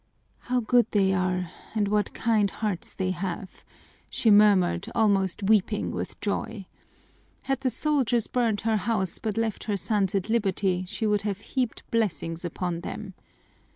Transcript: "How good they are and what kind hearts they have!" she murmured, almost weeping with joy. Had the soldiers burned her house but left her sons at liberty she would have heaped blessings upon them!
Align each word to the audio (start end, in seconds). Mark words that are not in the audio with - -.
"How 0.39 0.61
good 0.61 0.87
they 0.89 1.13
are 1.13 1.51
and 1.75 1.87
what 1.87 2.15
kind 2.15 2.49
hearts 2.49 2.95
they 2.95 3.11
have!" 3.11 3.63
she 4.09 4.31
murmured, 4.31 4.89
almost 4.95 5.43
weeping 5.43 5.91
with 5.91 6.19
joy. 6.19 6.65
Had 7.43 7.59
the 7.59 7.69
soldiers 7.69 8.25
burned 8.25 8.61
her 8.61 8.77
house 8.77 9.19
but 9.19 9.37
left 9.37 9.65
her 9.65 9.77
sons 9.77 10.15
at 10.15 10.27
liberty 10.27 10.85
she 10.87 11.05
would 11.05 11.21
have 11.21 11.41
heaped 11.41 11.83
blessings 11.91 12.43
upon 12.43 12.79
them! 12.81 13.13